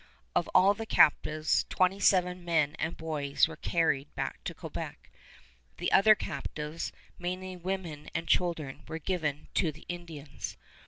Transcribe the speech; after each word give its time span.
Of 0.35 0.49
the 0.79 0.87
captives, 0.87 1.67
twenty 1.69 1.99
seven 1.99 2.43
men 2.43 2.73
and 2.79 2.97
boys 2.97 3.47
were 3.47 3.55
carried 3.55 4.15
back 4.15 4.43
to 4.45 4.55
Quebec. 4.55 5.11
The 5.77 5.91
other 5.91 6.15
captives, 6.15 6.91
mainly 7.19 7.55
women 7.55 8.09
and 8.15 8.27
children, 8.27 8.81
were 8.87 8.97
given 8.97 9.49
to 9.53 9.71
the 9.71 9.85
Indians. 9.87 10.57